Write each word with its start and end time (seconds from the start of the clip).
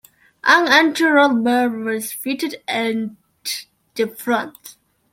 An 0.43 0.67
anti-roll 0.67 1.43
bar 1.43 1.69
was 1.69 2.11
fitted 2.11 2.55
at 2.67 3.67
the 3.93 4.07
front. 4.07 4.75